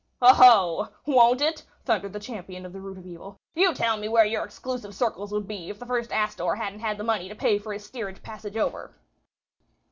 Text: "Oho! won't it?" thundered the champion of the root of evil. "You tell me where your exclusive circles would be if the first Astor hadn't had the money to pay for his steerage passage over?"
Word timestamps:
"Oho! 0.19 0.89
won't 1.05 1.41
it?" 1.41 1.63
thundered 1.85 2.11
the 2.13 2.19
champion 2.19 2.65
of 2.65 2.73
the 2.73 2.81
root 2.81 2.97
of 2.97 3.05
evil. 3.05 3.37
"You 3.53 3.71
tell 3.71 3.97
me 3.97 4.07
where 4.07 4.25
your 4.25 4.43
exclusive 4.43 4.95
circles 4.95 5.31
would 5.31 5.47
be 5.47 5.69
if 5.69 5.77
the 5.77 5.85
first 5.85 6.11
Astor 6.11 6.55
hadn't 6.55 6.79
had 6.79 6.97
the 6.97 7.03
money 7.03 7.29
to 7.29 7.35
pay 7.35 7.59
for 7.59 7.71
his 7.71 7.85
steerage 7.85 8.23
passage 8.23 8.57
over?" 8.57 8.95